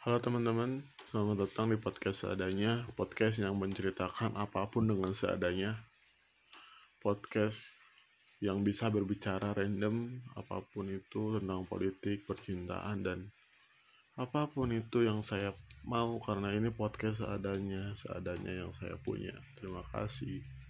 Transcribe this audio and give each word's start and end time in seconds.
Halo 0.00 0.16
teman-teman, 0.16 0.80
selamat 1.12 1.44
datang 1.44 1.68
di 1.68 1.76
podcast 1.76 2.24
seadanya 2.24 2.88
Podcast 2.96 3.36
yang 3.36 3.52
menceritakan 3.60 4.32
apa 4.32 4.64
pun 4.72 4.88
dengan 4.88 5.12
seadanya. 5.12 5.76
Podcast 7.04 7.68
yang 8.40 8.64
bisa 8.64 8.88
berbicara 8.88 9.52
random 9.52 10.16
Apa 10.40 10.64
pun 10.72 10.88
itu 10.88 11.36
tentang 11.36 11.68
politik, 11.68 12.24
percintaan, 12.24 13.04
dan 13.04 13.28
apa 14.16 14.48
pun 14.48 14.72
itu 14.72 15.04
yang 15.04 15.20
saya 15.20 15.52
mau 15.84 16.16
Karena 16.16 16.56
ini 16.56 16.72
podcast 16.72 17.20
seadanya, 17.20 17.92
seadanya 17.92 18.56
yang 18.56 18.72
saya 18.72 18.96
punya. 19.04 19.36
Terima 19.60 19.84
kasih. 19.84 20.40